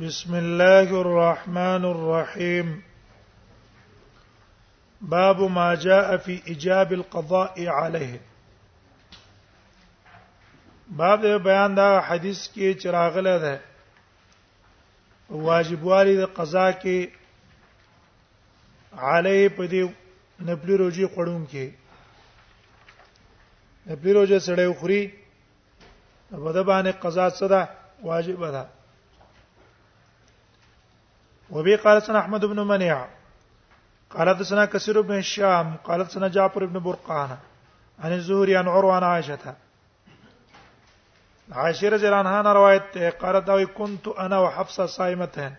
[0.00, 2.66] بسم الله الرحمن الرحيم
[5.00, 8.20] باب ما جاء في ايجاب القضاء عليه
[11.00, 13.60] باب بیان دا حدیث کې چراغله ده
[15.48, 17.08] واجب والی د قضا کې
[18.98, 19.88] علی په دې
[20.48, 21.66] نپلی روزي خړون کې
[23.86, 25.02] نپلی روزه سړې خوري
[26.30, 27.68] په دې باندې قضا څه ده
[28.02, 28.64] واجب ده
[31.50, 33.06] وبه قال سنا احمد بن منيع
[34.10, 37.36] قال حدثنا كثير بن هشام قال حدثنا جابر بن برقان
[37.98, 39.54] عن الزهري عن عروه عن عائشه
[41.52, 45.54] عائشه رضي الله عنها روایت قالت او كنت انا وحفصه صائمتين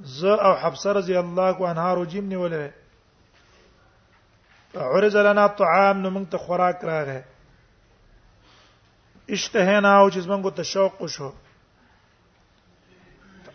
[0.00, 2.70] ز او حفصه رضي الله عنها رجمني ولا
[4.74, 7.22] عرض لنا الطعام نو موږ ته خوراک راغې
[9.30, 11.32] اشتهینا او چې موږ ته شوق شو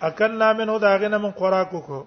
[0.01, 2.03] اکلنا منه دا غنه من خوراکو کو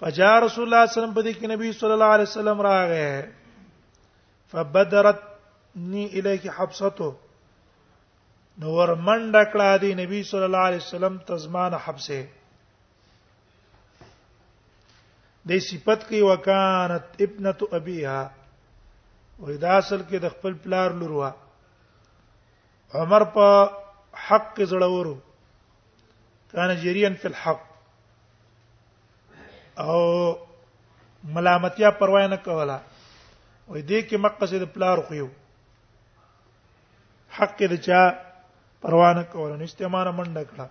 [0.00, 3.24] فجاء رسول الله صلی الله علیه وسلم بدی کې نبی صلی الله علیه وسلم راغې
[4.52, 5.20] فبدرت
[5.90, 7.12] نی الیک حبسته
[8.58, 12.24] نو ور منډه کړه دی نبی صلی الله علیه وسلم تزمان حبسه
[15.50, 18.30] د صفت کې وکانت ابنه ابيها
[19.40, 21.30] وې دا اصل کې د خپل پلار لور و
[23.00, 23.70] عمر په
[24.28, 25.14] حق زړورو
[26.52, 27.60] کان جریان فی الحق
[29.84, 29.96] او
[31.34, 32.76] ملامتیا پروا نه کوله
[33.70, 35.28] وې دې کې مقصد پلار خو یو
[37.38, 38.00] حق دې چا
[38.84, 40.66] پروا نه کوله نو استعمار منډه کړه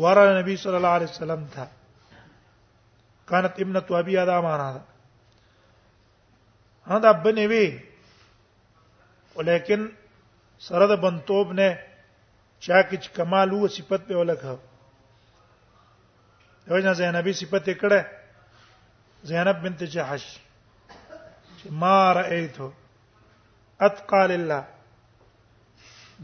[0.00, 1.66] ور نبی صلی الله علیه وسلم تھا
[3.28, 4.84] كانت ابنه ابي ادا معنا ده
[6.96, 7.68] هدا بنوي
[9.36, 9.82] ولیکن
[10.66, 11.70] سره د بنتوب نه
[12.64, 14.52] چا کې کمال وو صفت په ولکه
[16.70, 18.00] یو نه زینبی صفت کړه
[19.32, 20.24] زینب بنت جحش
[21.58, 22.68] چې ما رأیته
[23.88, 24.62] اتقى لله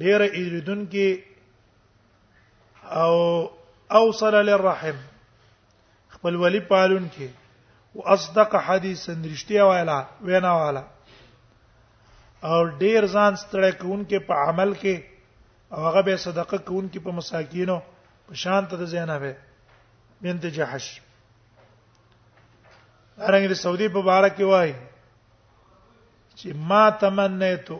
[0.02, 1.08] ډیر ایریدون کې
[3.02, 3.14] او
[4.00, 4.98] اوصل للرحم
[6.16, 7.28] خپل ولی پالون کې
[8.02, 10.84] واصدق حدیثا رښتیا ویلا وینا والا
[12.50, 14.94] او ډیر ځان ستړی کوونکې په عمل کې
[15.74, 17.76] او هغه به صدقه کوونکې په مساکینو
[18.28, 19.32] په شان ته زینبه
[20.24, 20.90] بنت جحش
[23.18, 24.74] ارنګ د سعودي په باره کې وای
[26.38, 27.78] چې ما تمنیتو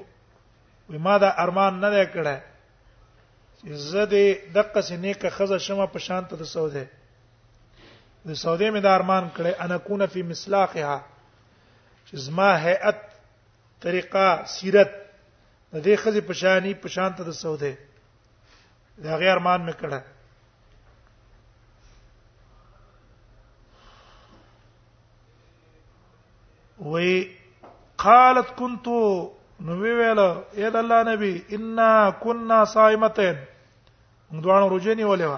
[0.90, 2.36] و ما دا ارمان نه کړه
[3.58, 4.26] چې زه دې
[4.58, 6.86] دقه سنیکه خزه شمه په شان ته د سعودي
[8.24, 11.00] د سعودي مې دا ارمان کړه انا کون فی مسلاقها
[12.06, 13.10] چې زما هيئت
[13.84, 14.24] طریقه
[14.54, 14.90] سیرت
[15.74, 17.72] د دې خزه پشانی پشانت د سوده
[19.04, 20.00] دا غیر مان مکړه
[26.90, 27.10] وی
[28.04, 28.86] قالت كنت
[29.66, 30.20] نو ویل
[30.58, 31.80] اے د الله نبی ان
[32.22, 33.36] كنا صائمتين
[34.30, 35.36] موږ دوه روزه نیولې و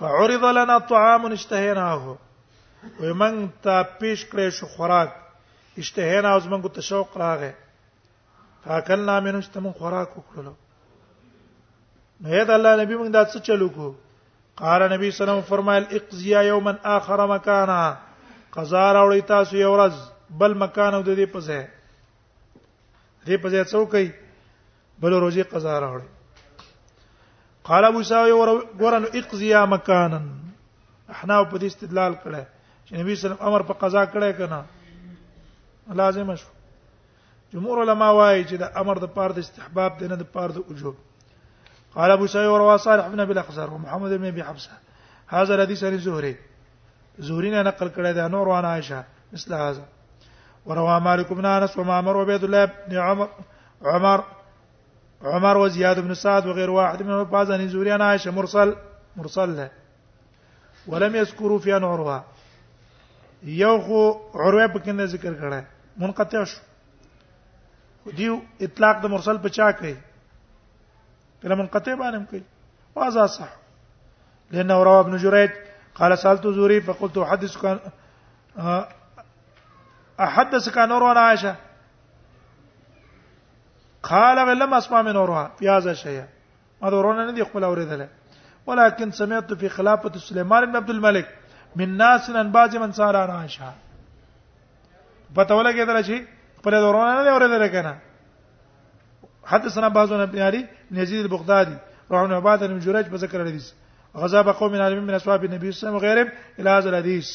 [0.00, 5.10] فعرض لنا طعام اشتهيناه ومن ته پیش کړې شو خوراک
[5.78, 7.52] اشتهینا اوس موږ ته شوق راغې
[8.66, 10.52] فاکلنا منو چې موږ خوراک وکړلو
[12.20, 13.90] نو یاد الله نبی موږ دا څه چلو کو
[14.62, 17.80] قال نبی صلی الله علیه وسلم فرمایل اقضیا یوما اخر مکانا
[18.56, 19.94] قضا راوړی تاسو یو ورځ
[20.42, 21.66] بل مکان او د دې په ځای
[23.26, 24.14] دې په ځای څوک یې
[25.04, 26.08] بل روزي قضا راوړی
[27.70, 28.42] قال موسی یو
[28.82, 30.20] ورن اقضیا مکانا
[31.12, 32.44] احنا په دې استدلال کړه
[32.86, 34.62] چې نبی صلی الله علیه وسلم امر په قضا کړه کنه
[35.94, 36.46] لازم شو
[37.52, 40.94] جمهور علما وايي چې د امر د پاره د استحباب دینه د پاره د وجوب
[41.94, 44.70] قال ابو سعيد وروا صالح بن ابي الاخزر ومحمد بن ابي حفصه
[45.28, 46.36] هذا الحديث عن زهري
[47.18, 49.84] زهري نه نقل کړی دا نور وان عائشه مثل هذا
[50.66, 53.28] وروى مالك بن انس ومعمر وبيد الله بن عمر
[53.84, 54.24] عمر
[55.24, 58.76] عمر وزياد بن سعد وغير واحد من بعض عن زهري عن عائشه مرسل
[59.16, 59.70] مرسل له
[60.86, 62.24] ولم يذكروا في عروه
[63.42, 64.02] يوخو
[64.34, 66.60] عروه بكنه ذکر کړه منقطع شو
[68.18, 68.36] دیو
[68.66, 69.94] اطلاق د مرسل په چا کوي
[71.42, 72.40] کله منقطع باندې کوي
[73.00, 73.50] وازا صح
[74.54, 75.50] لانه روى ابن جريج
[76.00, 78.88] قال سالت زوري فقلت احدثك آه،
[80.28, 81.54] احدثك عن اوروا عائشه
[84.10, 86.22] قال لم اسمع من اوروا في هذا الشيء
[86.82, 88.08] ما دورونه ندي خپل اوریدله
[88.66, 91.34] ولكن سمعت في خلافه سليمان بن عبد الملك
[91.76, 93.72] من ناس ان بعض من سار عائشه
[95.34, 96.16] پته ولګی دل چې
[96.58, 97.94] خپل دورونه نه اورې اورېدل کنه
[99.46, 101.76] حدثنا بعضنا ابن علي بن يزيد البغدادي
[102.10, 103.72] رواه عباده بن جريج بذكر الحديث
[104.16, 106.28] غزا قوم من عالمين من اصحاب النبي صلى الله عليه وسلم وغيرهم
[106.58, 107.28] الى هذا الحديث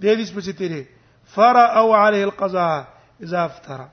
[0.00, 0.84] دې حدیث په ستیری
[1.24, 2.86] فرا او عليه القضاء
[3.22, 3.86] اذا افطر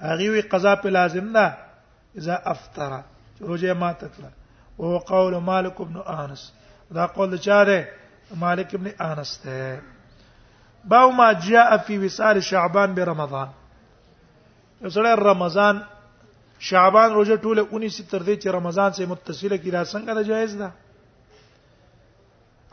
[0.00, 1.54] هغه وی قضا په لازم ده
[2.18, 3.02] اذا افطر
[3.40, 4.30] روزه ما تکړه
[4.80, 6.52] او قول مالک ابن انس
[6.90, 7.84] دا قول چاره
[8.36, 9.80] مالک ابن انس ته
[10.84, 13.48] باو ما جاء في وصال شعبان برمضان
[14.82, 15.82] یو رمضان
[16.58, 20.54] شعبان روزه ټوله 19 تر دې چې رمضان سره متصله کی دا څنګه دا جایز
[20.56, 20.70] ده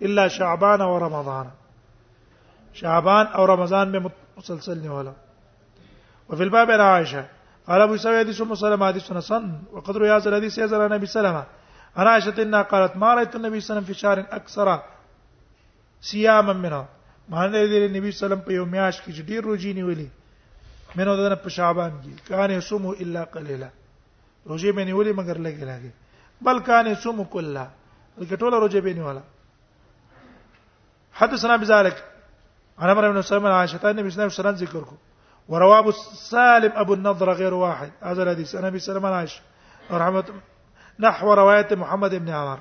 [0.10, 1.50] الا شعبان ورمضان
[2.74, 5.14] شعبان او رمضان به مسلسل نیولا
[6.30, 7.26] وفي الباب عائشه
[7.68, 11.42] قال ابو سعيد ثم سلمة حديث حسن وقدر هذا الحديث يزر النبي وسلم
[11.98, 14.84] عن عائشة انها قالت ما رايت النبي صلى الله عليه وسلم في شهر اكثر
[16.02, 16.88] صياما منها
[17.30, 20.96] ما نه دې نبی صلی الله علیه وسلم په یو میاش کې ډیر روزي نیولې
[20.96, 23.70] منو دنه په شعبان کې کانه صوم الا قليلا
[24.48, 25.92] روزي به نیولې مگر لګې لګې
[26.42, 27.68] بل کانه صوم کلا
[28.18, 29.22] دغه ټوله روزي به نیولا
[31.14, 32.04] حدثنا بذلك
[32.80, 34.84] عن عمر بن سلمة عائشة النبي صلى الله عليه وسلم ذكر
[35.50, 39.42] ورواه سالم ابو النضر غير واحد هذا الحديث النبي صلى الله عليه وسلم عائشة
[40.06, 40.24] رحمه
[41.02, 42.60] نحو رواية محمد بن عمر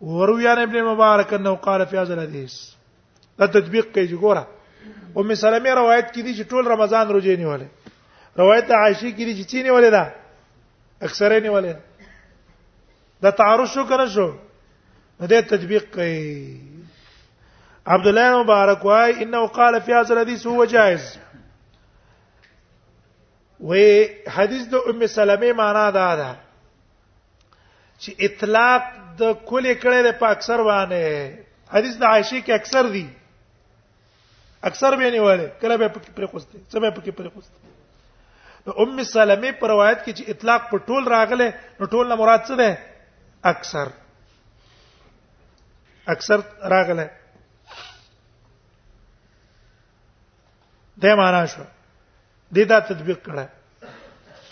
[0.00, 2.52] وروي عن ابن مبارك انه قال في هذا الحديث
[3.38, 4.44] لا تطبيق كي جورا
[5.18, 9.90] ام سلمہ روایت کړي چې ټول رمضان روزه نیولې روایت عائشہ کړي چې چینه ولې
[9.90, 10.04] دا
[11.02, 11.74] اکثره نیولې
[13.22, 14.32] دا تعارض شو کنه شو
[15.32, 16.56] دا تطبيق کوي
[17.94, 21.16] عبد الله مبارک وايي انه قال في هذا الحديث هو جائز
[23.70, 23.74] و
[24.36, 26.36] حدیث ام سلمہ معنا دا ده
[28.02, 28.82] چې اطلاق
[29.20, 31.00] د کله کړه په اکثر وانه
[31.72, 33.04] حدیث د عائشه کې اکثر دي
[34.70, 35.88] اکثر به نه وره کله به
[36.18, 37.68] پرې خوسته څه به پکې پرې خوسته
[38.66, 42.40] نو ام سلمہ پر روایت کې چې اطلاق په ټول راغله نو ټول نه مراد
[42.48, 42.78] څه ده
[43.52, 43.92] اکثر
[46.14, 46.44] اکثر
[46.76, 47.10] راغله
[51.02, 51.64] د معنا شو
[52.56, 54.48] د دا تطبیق کړه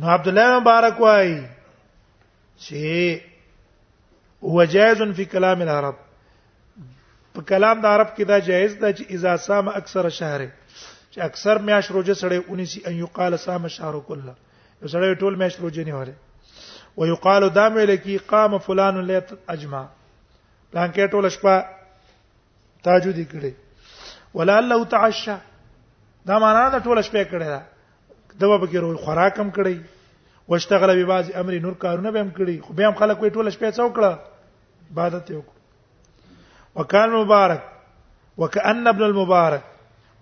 [0.00, 1.38] نو عبد الله مبارک وایي
[2.66, 5.96] چې هو جائز فی کلام العرب
[7.34, 10.40] په کلام د عرب کې دا جائز ده چې اذا سام اکثر شهر
[11.10, 14.32] چې اکثر میاش روزه سړی اونیسی ان یقال سام شهر کله
[14.82, 16.14] یو سړی ټول میاش روزه نه وره
[17.00, 19.82] ويقال دام لکی قام فلان لیت اجمع
[20.72, 23.52] پلان کې ټول شپه تهجد کړي
[24.40, 25.36] ولا الله تعشى
[26.32, 27.62] دا معنا دا ټول شپه کړي دا
[28.46, 29.78] دوا به کې خوراکم کړي
[30.48, 33.48] واشتغل به بعض امر نور کارونه به هم کړی خو به هم خلک وې ټوله
[33.54, 34.12] شپه څو کړه
[34.90, 35.42] عبادت یو
[36.76, 37.60] وکال مبارک
[38.38, 39.62] وکأن ابن المبارک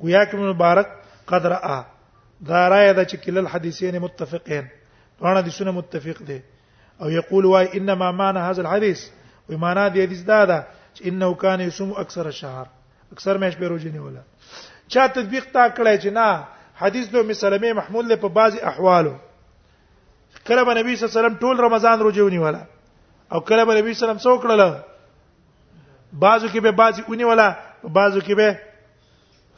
[0.02, 0.86] گویا کې مبارک
[1.28, 1.82] قدر ا
[2.48, 4.68] دا رايه د چې کله الحديثين متفقين
[5.20, 6.42] ټول حدیثونه متفق دي
[7.02, 9.06] او یقول واي انما معنى هذا الحديث
[9.48, 10.64] ومعنى دې حدیث دا ده
[10.94, 12.66] چې انه کان يصوم اکثر الشهر
[13.12, 14.20] اکثر مېش به روزه نیوله
[14.88, 16.44] چا تطبیق تا کړی چې نه
[16.82, 19.14] حدیث دو مسلمه محمول له په بعضي احوالو
[20.48, 22.60] کله به نبی صلی الله علیه وسلم ټول رمضان روزه ونیوله
[23.32, 24.62] او کله به نبی صلی الله علیه وسلم څو کړل
[26.12, 27.56] بعضو کې به بعضی ونیوله
[27.98, 28.58] بعضو کې به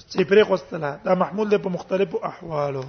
[0.09, 2.85] صفر خوستله دا محمول ده په مختلفو احوالو